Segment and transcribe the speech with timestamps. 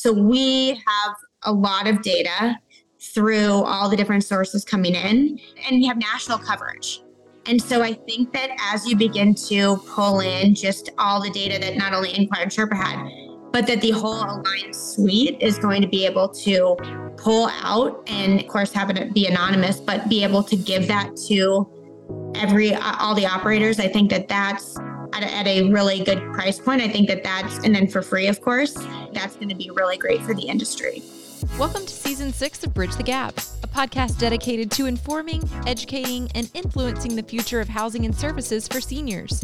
[0.00, 2.58] So we have a lot of data
[3.02, 5.38] through all the different sources coming in,
[5.68, 7.02] and we have national coverage.
[7.44, 11.58] And so I think that as you begin to pull in just all the data
[11.60, 13.10] that not only Inquire and Sherpa had,
[13.52, 16.76] but that the whole Aline suite is going to be able to
[17.18, 21.14] pull out and of course have it be anonymous, but be able to give that
[21.28, 21.68] to
[22.36, 23.78] every uh, all the operators.
[23.78, 24.78] I think that that's
[25.12, 26.80] at a, at a really good price point.
[26.80, 28.78] I think that that's and then for free, of course,
[29.12, 31.02] that's going to be really great for the industry.
[31.58, 36.50] Welcome to season six of Bridge the Gap, a podcast dedicated to informing, educating, and
[36.54, 39.42] influencing the future of housing and services for seniors.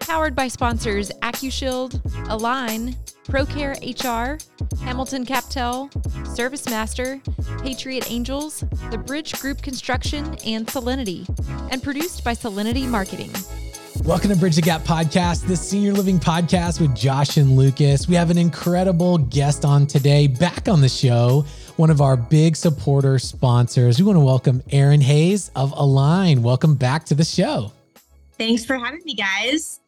[0.00, 4.38] Powered by sponsors Accushield, Aline, ProCare HR,
[4.84, 5.92] Hamilton CapTel,
[6.34, 7.20] ServiceMaster,
[7.62, 11.28] Patriot Angels, The Bridge Group Construction, and Solinity,
[11.70, 13.30] and produced by Solinity Marketing.
[14.04, 18.06] Welcome to Bridge the Gap podcast, the senior living podcast with Josh and Lucas.
[18.06, 21.44] We have an incredible guest on today, back on the show,
[21.76, 23.98] one of our big supporter sponsors.
[23.98, 26.42] We want to welcome Erin Hayes of Aline.
[26.42, 27.72] Welcome back to the show.
[28.38, 29.80] Thanks for having me, guys.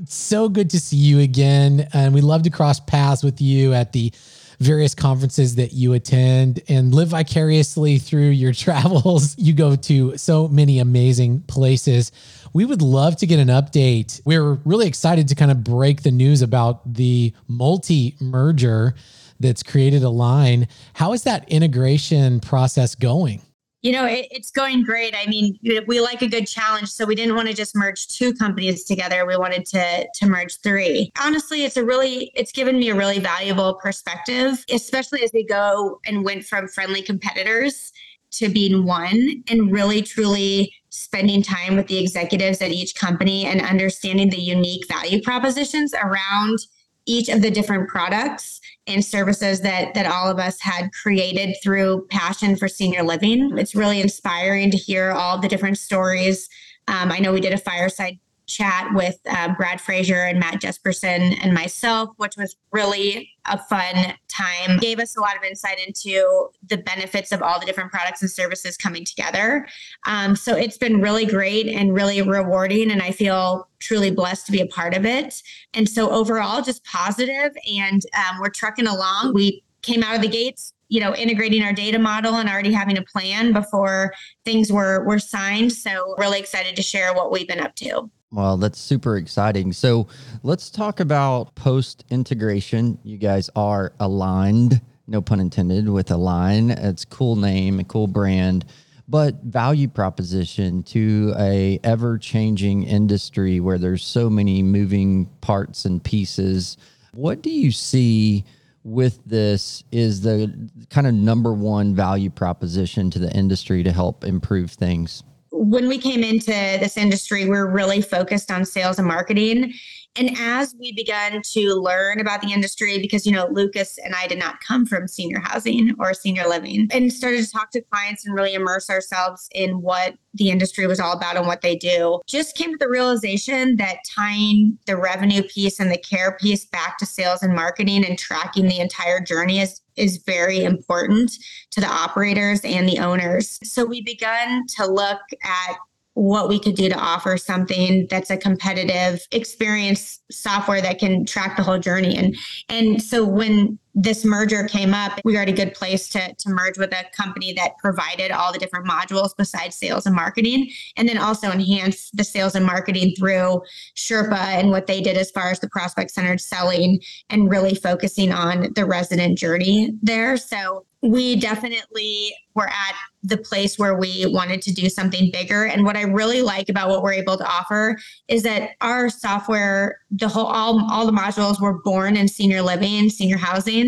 [0.00, 1.88] It's so good to see you again.
[1.92, 4.12] And we love to cross paths with you at the
[4.60, 9.36] various conferences that you attend and live vicariously through your travels.
[9.38, 12.12] You go to so many amazing places.
[12.52, 14.20] We would love to get an update.
[14.24, 18.94] We're really excited to kind of break the news about the multi merger
[19.40, 20.68] that's created Aline.
[20.94, 23.42] How is that integration process going?
[23.84, 25.14] You know, it, it's going great.
[25.14, 28.32] I mean, we like a good challenge, so we didn't want to just merge two
[28.32, 29.26] companies together.
[29.26, 31.12] We wanted to to merge three.
[31.20, 36.00] Honestly, it's a really it's given me a really valuable perspective, especially as we go
[36.06, 37.92] and went from friendly competitors
[38.30, 43.60] to being one and really truly spending time with the executives at each company and
[43.60, 46.58] understanding the unique value propositions around
[47.06, 52.06] each of the different products and services that that all of us had created through
[52.10, 53.56] passion for senior living.
[53.58, 56.48] It's really inspiring to hear all the different stories.
[56.88, 61.38] Um, I know we did a fireside chat with uh, Brad Frazier and Matt Jesperson
[61.42, 64.78] and myself, which was really a fun time.
[64.78, 68.30] Gave us a lot of insight into the benefits of all the different products and
[68.30, 69.66] services coming together.
[70.06, 74.52] Um, so it's been really great and really rewarding, and I feel truly blessed to
[74.52, 75.42] be a part of it.
[75.72, 79.34] And so overall, just positive, and um, we're trucking along.
[79.34, 82.98] We came out of the gates you know integrating our data model and already having
[82.98, 84.12] a plan before
[84.44, 88.56] things were were signed so really excited to share what we've been up to well,
[88.56, 89.72] that's super exciting.
[89.72, 90.08] So
[90.42, 92.98] let's talk about post integration.
[93.04, 96.70] You guys are aligned, no pun intended, with Aline.
[96.70, 98.64] It's cool name, a cool brand,
[99.06, 106.02] but value proposition to a ever changing industry where there's so many moving parts and
[106.02, 106.76] pieces.
[107.12, 108.44] What do you see?
[108.86, 114.24] with this is the kind of number one value proposition to the industry to help
[114.24, 115.22] improve things?
[115.56, 119.72] When we came into this industry, we are really focused on sales and marketing.
[120.16, 124.28] And as we began to learn about the industry, because, you know, Lucas and I
[124.28, 128.24] did not come from senior housing or senior living, and started to talk to clients
[128.24, 132.20] and really immerse ourselves in what the industry was all about and what they do,
[132.26, 136.98] just came to the realization that tying the revenue piece and the care piece back
[136.98, 141.30] to sales and marketing and tracking the entire journey is is very important
[141.70, 143.60] to the operators and the owners.
[143.62, 145.76] So we begun to look at
[146.14, 151.56] what we could do to offer something that's a competitive experience software that can track
[151.56, 152.16] the whole journey.
[152.16, 152.36] And
[152.68, 156.48] and so when this merger came up, we were at a good place to, to
[156.48, 161.08] merge with a company that provided all the different modules besides sales and marketing, and
[161.08, 163.62] then also enhance the sales and marketing through
[163.96, 167.00] Sherpa and what they did as far as the prospect centered selling
[167.30, 170.36] and really focusing on the resident journey there.
[170.36, 175.64] So we definitely were at the place where we wanted to do something bigger.
[175.64, 179.98] And what I really like about what we're able to offer is that our software,
[180.10, 183.83] the whole all, all the modules were born in senior living, senior housing,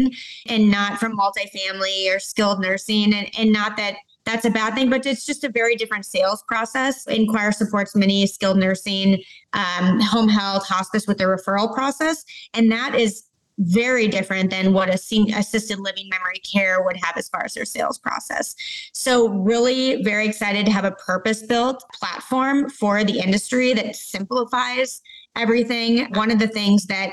[0.46, 3.14] and not from multifamily or skilled nursing.
[3.14, 3.96] And, and not that
[4.26, 7.06] that's a bad thing, but it's just a very different sales process.
[7.06, 9.22] Inquire supports many skilled nursing,
[9.52, 12.24] um, home health, hospice with the referral process.
[12.52, 13.22] And that is
[13.58, 17.54] very different than what a senior assisted living memory care would have as far as
[17.54, 18.54] their sales process.
[18.92, 25.00] So, really, very excited to have a purpose built platform for the industry that simplifies
[25.36, 26.12] everything.
[26.14, 27.12] One of the things that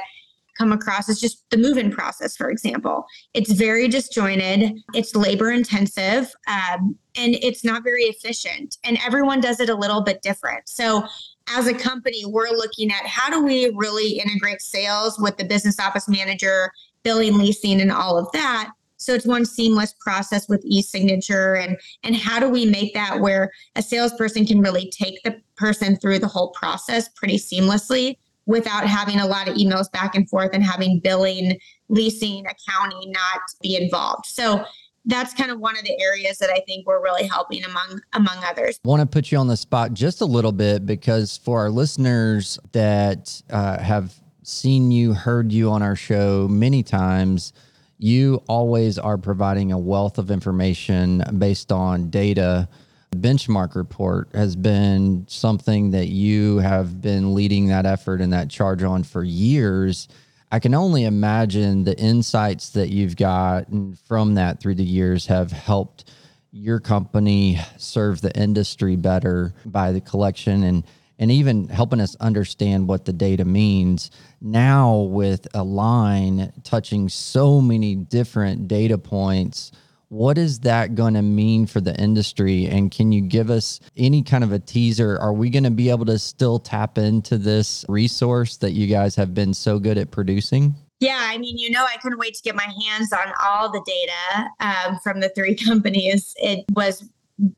[0.57, 3.05] come across is just the move in process, for example.
[3.33, 8.77] It's very disjointed, it's labor intensive, um, and it's not very efficient.
[8.83, 10.69] And everyone does it a little bit different.
[10.69, 11.05] So,
[11.49, 15.77] as a company, we're looking at how do we really integrate sales with the business
[15.77, 16.71] office manager
[17.03, 18.71] billing, leasing, and all of that.
[19.03, 23.51] So it's one seamless process with e-signature and and how do we make that where
[23.75, 28.15] a salesperson can really take the person through the whole process pretty seamlessly
[28.45, 31.57] without having a lot of emails back and forth and having billing,
[31.89, 34.25] leasing, accounting not be involved.
[34.25, 34.65] So
[35.05, 38.43] that's kind of one of the areas that I think we're really helping among among
[38.43, 38.79] others.
[38.83, 41.69] I Want to put you on the spot just a little bit because for our
[41.69, 44.13] listeners that uh, have
[44.43, 47.53] seen you, heard you on our show many times,
[47.97, 52.67] you always are providing a wealth of information based on data.
[53.15, 58.83] Benchmark report has been something that you have been leading that effort and that charge
[58.83, 60.07] on for years.
[60.51, 65.51] I can only imagine the insights that you've gotten from that through the years have
[65.51, 66.11] helped
[66.51, 70.83] your company serve the industry better by the collection and
[71.19, 74.11] and even helping us understand what the data means.
[74.41, 79.71] Now, with Aline touching so many different data points,
[80.13, 82.67] what is that going to mean for the industry?
[82.67, 85.17] And can you give us any kind of a teaser?
[85.19, 89.15] Are we going to be able to still tap into this resource that you guys
[89.15, 90.75] have been so good at producing?
[90.99, 93.83] Yeah, I mean, you know, I couldn't wait to get my hands on all the
[93.85, 96.35] data um, from the three companies.
[96.37, 97.09] It was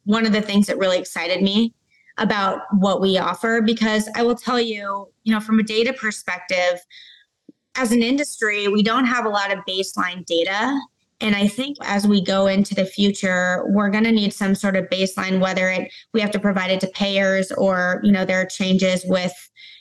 [0.06, 1.74] one of the things that really excited me
[2.18, 6.80] about what we offer because I will tell you, you know, from a data perspective,
[7.75, 10.80] as an industry, we don't have a lot of baseline data.
[11.21, 14.75] And I think as we go into the future, we're going to need some sort
[14.75, 18.41] of baseline, whether it we have to provide it to payers or, you know, there
[18.41, 19.33] are changes with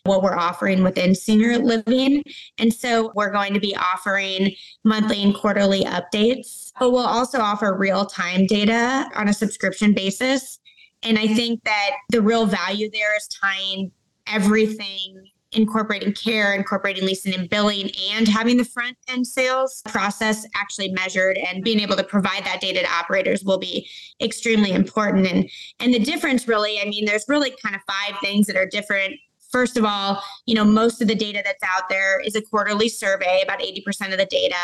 [0.04, 2.22] what we're offering within senior living.
[2.58, 4.54] And so we're going to be offering
[4.84, 10.60] monthly and quarterly updates, but we'll also offer real time data on a subscription basis
[11.04, 13.92] and I think that the real value there is tying
[14.26, 20.90] everything incorporating care, incorporating leasing and billing, and having the front end sales process actually
[20.92, 23.88] measured and being able to provide that data to operators will be
[24.20, 25.26] extremely important.
[25.26, 28.66] And and the difference really, I mean, there's really kind of five things that are
[28.66, 29.14] different
[29.54, 32.88] First of all, you know, most of the data that's out there is a quarterly
[32.88, 34.56] survey, about 80% of the data,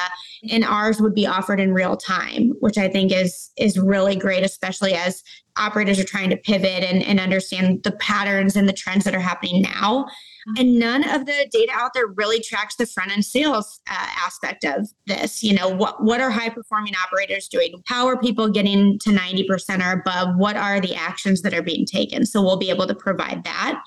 [0.51, 4.43] and ours would be offered in real time, which I think is is really great,
[4.43, 5.23] especially as
[5.57, 9.21] operators are trying to pivot and, and understand the patterns and the trends that are
[9.21, 10.09] happening now.
[10.57, 14.65] And none of the data out there really tracks the front end sales uh, aspect
[14.65, 15.43] of this.
[15.43, 17.83] You know, what what are high performing operators doing?
[17.87, 20.37] How are people getting to 90% or above?
[20.37, 22.27] What are the actions that are being taken?
[22.27, 23.81] So we'll be able to provide that.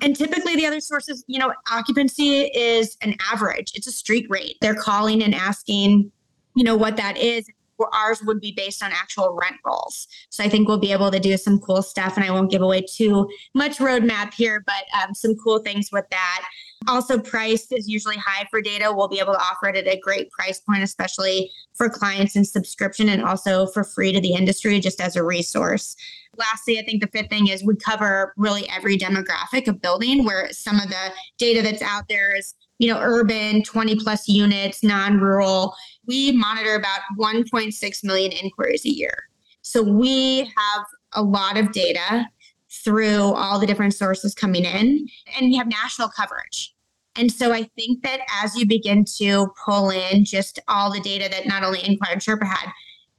[0.00, 3.72] And typically the other sources, you know, occupancy is an average.
[3.74, 4.56] It's a street rate.
[4.60, 6.10] They're calling and asking,
[6.54, 7.46] you know, what that is.
[7.92, 10.08] Ours would be based on actual rent rolls.
[10.30, 12.16] So I think we'll be able to do some cool stuff.
[12.16, 16.04] And I won't give away too much roadmap here, but um, some cool things with
[16.10, 16.42] that.
[16.88, 18.90] Also, price is usually high for data.
[18.92, 22.44] We'll be able to offer it at a great price point, especially for clients in
[22.44, 25.94] subscription and also for free to the industry, just as a resource.
[26.38, 30.50] Lastly, I think the fifth thing is we cover really every demographic of building where
[30.52, 35.18] some of the data that's out there is, you know, urban, 20 plus units, non
[35.18, 35.74] rural.
[36.06, 39.28] We monitor about 1.6 million inquiries a year.
[39.62, 42.26] So we have a lot of data
[42.84, 46.74] through all the different sources coming in, and we have national coverage.
[47.16, 51.28] And so I think that as you begin to pull in just all the data
[51.30, 52.70] that not only Inquire and Sherpa had,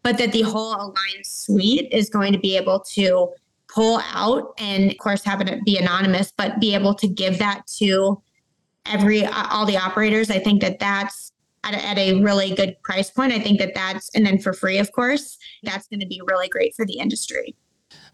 [0.03, 3.29] but that the whole Aline suite is going to be able to
[3.67, 7.67] pull out and of course have it be anonymous, but be able to give that
[7.79, 8.21] to
[8.85, 10.31] every all the operators.
[10.31, 11.30] I think that that's
[11.63, 13.31] at a, at a really good price point.
[13.31, 16.47] I think that that's and then for free, of course, that's going to be really
[16.47, 17.55] great for the industry.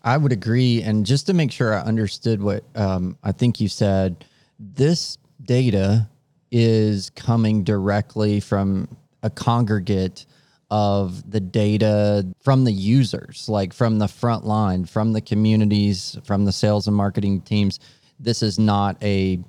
[0.04, 0.82] I would agree.
[0.82, 4.26] And just to make sure I understood what um, I think you said,
[4.60, 6.08] this data
[6.52, 8.88] is coming directly from
[9.24, 10.26] a congregate
[10.70, 16.46] of the data from the users, like from the front line, from the communities, from
[16.46, 17.80] the sales and marketing teams.
[18.20, 19.40] This is not a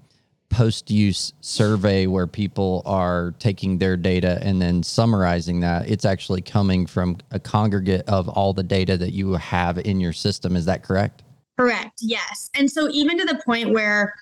[0.51, 5.89] post use survey where people are taking their data and then summarizing that.
[5.89, 10.13] It's actually coming from a congregate of all the data that you have in your
[10.13, 10.57] system.
[10.57, 11.23] Is that correct?
[11.59, 11.99] Correct.
[12.01, 12.51] Yes.
[12.57, 14.15] And so, even to the point where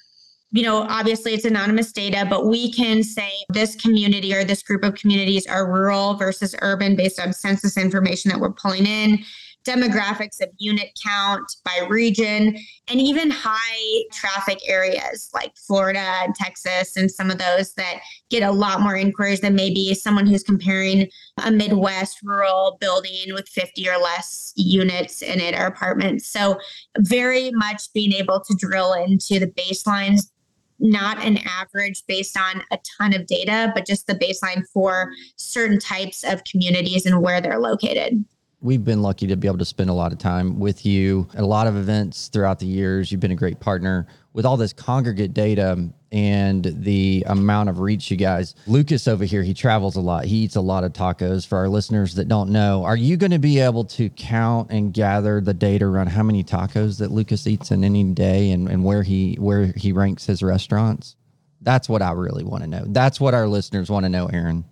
[0.52, 4.84] you know, obviously it's anonymous data, but we can say this community or this group
[4.84, 9.18] of communities are rural versus urban based on census information that we're pulling in,
[9.66, 12.56] demographics of unit count by region,
[12.88, 18.42] and even high traffic areas like Florida and Texas, and some of those that get
[18.42, 21.08] a lot more inquiries than maybe someone who's comparing
[21.44, 26.26] a Midwest rural building with 50 or less units in it or apartments.
[26.26, 26.58] So,
[26.98, 30.30] very much being able to drill into the baselines
[30.78, 35.78] not an average based on a ton of data, but just the baseline for certain
[35.78, 38.24] types of communities and where they're located.
[38.66, 41.44] We've been lucky to be able to spend a lot of time with you at
[41.44, 43.12] a lot of events throughout the years.
[43.12, 48.10] You've been a great partner with all this congregate data and the amount of reach
[48.10, 48.56] you guys.
[48.66, 50.24] Lucas over here, he travels a lot.
[50.24, 51.46] He eats a lot of tacos.
[51.46, 54.92] For our listeners that don't know, are you going to be able to count and
[54.92, 58.84] gather the data around how many tacos that Lucas eats in any day and, and
[58.84, 61.14] where he where he ranks his restaurants?
[61.60, 62.84] That's what I really want to know.
[62.88, 64.64] That's what our listeners want to know, Erin.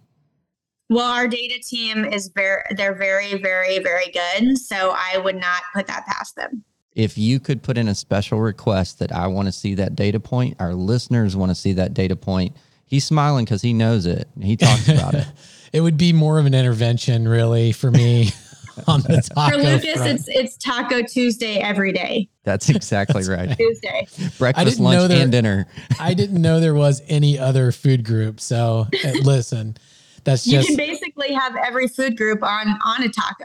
[0.90, 4.58] Well, our data team is very they're very, very, very good.
[4.58, 6.64] So I would not put that past them
[6.94, 10.20] if you could put in a special request that I want to see that data
[10.20, 12.56] point, our listeners want to see that data point.
[12.86, 14.28] He's smiling because he knows it.
[14.40, 15.26] He talks about it.
[15.72, 18.30] it would be more of an intervention, really, for me.
[18.88, 20.10] on the taco For Lucas, front.
[20.10, 22.28] it's it's Taco Tuesday every day.
[22.42, 23.48] That's exactly right.
[23.56, 24.08] Tuesday.
[24.36, 25.68] Breakfast, lunch, there, and dinner.
[26.00, 28.40] I didn't know there was any other food group.
[28.40, 28.88] So
[29.22, 29.76] listen,
[30.24, 33.44] that's You just can basically have every food group on on a taco.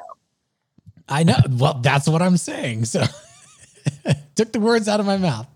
[1.07, 1.37] I know.
[1.49, 2.85] Well, that's what I'm saying.
[2.85, 3.03] So
[4.35, 5.47] took the words out of my mouth.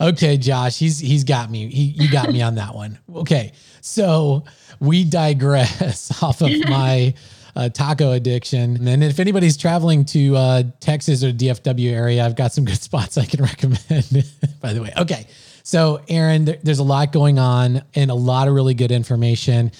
[0.00, 1.68] Okay, Josh, he's he's got me.
[1.68, 2.98] He you got me on that one.
[3.18, 4.44] Okay, so
[4.78, 7.12] we digress off of my
[7.56, 8.86] uh, taco addiction.
[8.86, 13.18] And if anybody's traveling to uh, Texas or DFW area, I've got some good spots
[13.18, 14.24] I can recommend.
[14.60, 15.26] by the way, okay.
[15.68, 19.70] So, Erin, there, there's a lot going on and a lot of really good information.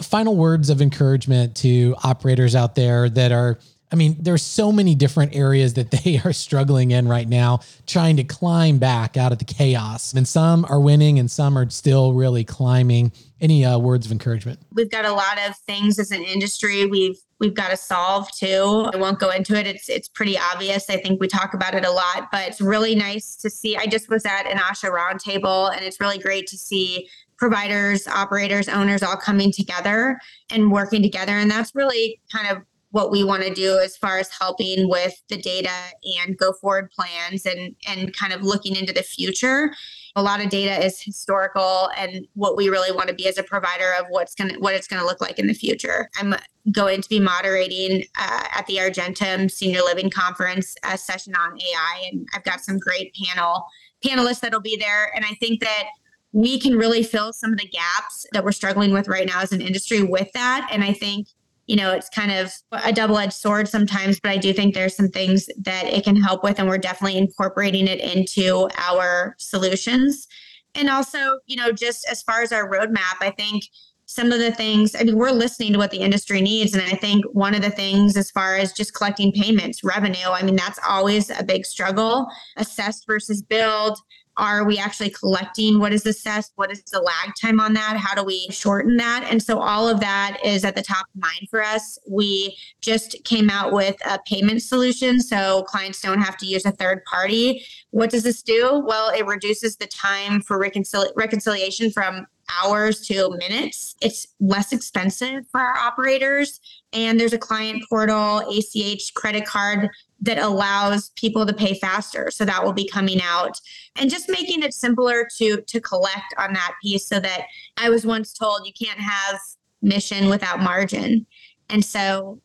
[0.00, 3.58] Final words of encouragement to operators out there that are
[3.90, 8.18] I mean, there's so many different areas that they are struggling in right now, trying
[8.18, 10.14] to climb back out of the chaos.
[10.14, 13.10] And some are winning and some are still really climbing.
[13.42, 14.60] Any uh, words of encouragement?
[14.72, 18.88] We've got a lot of things as an industry we've we've got to solve too.
[18.94, 19.66] I won't go into it.
[19.66, 20.88] It's it's pretty obvious.
[20.88, 23.76] I think we talk about it a lot, but it's really nice to see.
[23.76, 28.68] I just was at an ASHA roundtable and it's really great to see providers, operators,
[28.68, 31.32] owners all coming together and working together.
[31.32, 35.20] And that's really kind of what we want to do as far as helping with
[35.28, 35.74] the data
[36.20, 39.72] and go forward plans and and kind of looking into the future
[40.14, 43.42] a lot of data is historical and what we really want to be as a
[43.42, 46.10] provider of what's going to what it's going to look like in the future.
[46.18, 46.34] I'm
[46.70, 52.08] going to be moderating uh, at the argentum senior living conference a session on ai
[52.12, 53.66] and i've got some great panel
[54.04, 55.14] panelists that'll be there.
[55.14, 55.84] And i think that
[56.32, 59.52] we can really fill some of the gaps that we're struggling with right now as
[59.52, 60.68] an industry with that.
[60.70, 61.28] And i think
[61.66, 62.52] you know, it's kind of
[62.84, 66.16] a double edged sword sometimes, but I do think there's some things that it can
[66.16, 70.26] help with, and we're definitely incorporating it into our solutions.
[70.74, 73.64] And also, you know, just as far as our roadmap, I think
[74.06, 76.74] some of the things, I mean, we're listening to what the industry needs.
[76.74, 80.42] And I think one of the things, as far as just collecting payments, revenue, I
[80.42, 82.26] mean, that's always a big struggle.
[82.56, 83.98] Assessed versus build,
[84.36, 85.78] are we actually collecting?
[85.78, 87.96] What is assessed what is the lag time on that?
[87.96, 89.26] How do we shorten that?
[89.30, 91.98] And so all of that is at the top of mind for us.
[92.08, 96.72] We just came out with a payment solution so clients don't have to use a
[96.72, 97.64] third party.
[97.90, 98.82] What does this do?
[98.86, 102.26] Well it reduces the time for reconcil- reconciliation from
[102.60, 103.96] hours to minutes.
[104.00, 106.60] It's less expensive for our operators.
[106.92, 109.88] And there's a client portal, ACH credit card
[110.20, 112.30] that allows people to pay faster.
[112.30, 113.58] So that will be coming out
[113.96, 118.06] and just making it simpler to to collect on that piece so that I was
[118.06, 119.40] once told you can't have
[119.82, 121.26] mission without margin.
[121.68, 122.40] And so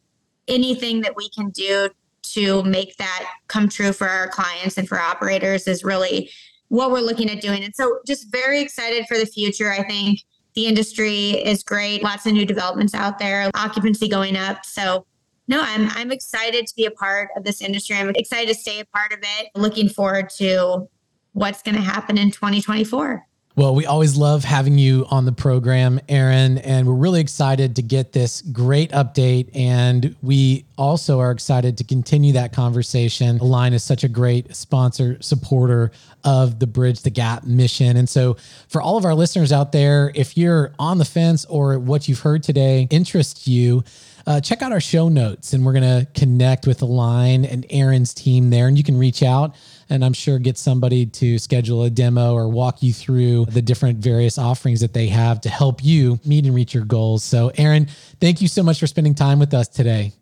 [0.48, 1.90] anything that we can do
[2.34, 6.30] to make that come true for our clients and for operators is really
[6.70, 7.64] what we're looking at doing.
[7.64, 9.72] And so just very excited for the future.
[9.72, 10.20] I think
[10.56, 12.04] the industry is great.
[12.04, 14.66] Lots of new developments out there, occupancy going up.
[14.66, 15.06] So
[15.48, 17.96] no, I'm I'm excited to be a part of this industry.
[17.96, 19.50] I'm excited to stay a part of it.
[19.56, 20.88] Looking forward to
[21.34, 23.26] what's going to happen in 2024.
[23.58, 27.82] Well, we always love having you on the program, Erin, and we're really excited to
[27.82, 29.50] get this great update.
[29.56, 33.40] And we also are excited to continue that conversation.
[33.40, 35.92] Aline is such a great sponsor, supporter
[36.24, 37.98] of the Bridge the Gap mission.
[37.98, 38.38] And so,
[38.68, 42.20] for all of our listeners out there, if you're on the fence or what you've
[42.20, 43.84] heard today interests you,
[44.28, 48.14] uh, check out our show notes and we're going to connect with Aline and Erin's
[48.14, 48.68] team there.
[48.68, 49.56] And you can reach out
[49.90, 54.00] and I'm sure get somebody to schedule a demo or walk you through the different
[54.00, 57.24] various offerings that they have to help you meet and reach your goals.
[57.24, 57.88] So, Erin,
[58.20, 60.14] thank you so much for spending time with us today.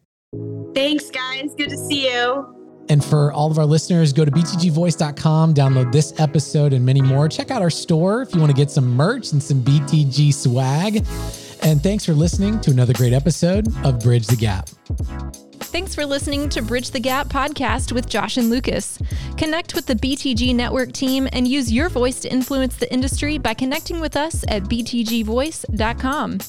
[0.73, 1.53] Thanks, guys.
[1.57, 2.51] Good to see you.
[2.89, 7.27] And for all of our listeners, go to btgvoice.com, download this episode and many more.
[7.27, 10.97] Check out our store if you want to get some merch and some BTG swag.
[11.63, 14.69] And thanks for listening to another great episode of Bridge the Gap.
[15.75, 18.97] Thanks for listening to Bridge the Gap podcast with Josh and Lucas.
[19.37, 23.53] Connect with the BTG Network team and use your voice to influence the industry by
[23.53, 26.39] connecting with us at btgvoice.com.